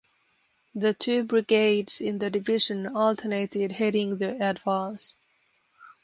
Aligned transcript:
The 0.73 0.95
two 0.95 1.23
brigades 1.25 2.01
in 2.01 2.17
the 2.17 2.31
division 2.31 2.87
alternated 2.87 3.71
heading 3.73 4.17
the 4.17 4.31
advance. 4.49 5.15